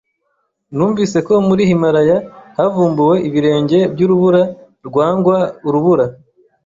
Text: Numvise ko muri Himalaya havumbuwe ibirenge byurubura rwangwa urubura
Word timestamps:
Numvise 0.75 1.17
ko 1.27 1.33
muri 1.47 1.61
Himalaya 1.69 2.17
havumbuwe 2.57 3.15
ibirenge 3.27 3.79
byurubura 3.93 4.41
rwangwa 4.87 5.37
urubura 5.67 6.05